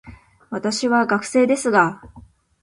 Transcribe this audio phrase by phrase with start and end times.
[0.49, 2.01] 私は学生ですが、